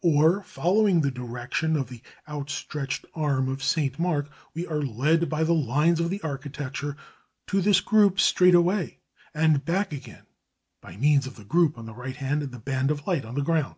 [0.00, 3.98] Or, following the direction of the outstretched arm of St.
[3.98, 6.96] Mark, we are led by the lines of the architecture
[7.48, 9.00] to this group straight away,
[9.34, 10.26] and back again
[10.80, 13.42] by means of the group on the right and the band of light on the
[13.42, 13.74] ground.